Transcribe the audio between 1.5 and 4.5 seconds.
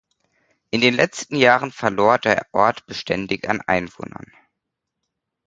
verlor der Ort beständig an Einwohnern.